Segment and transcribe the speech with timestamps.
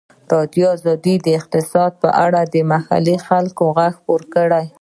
[0.03, 4.65] ازادي راډیو د اقتصاد په اړه د محلي خلکو غږ خپور کړی.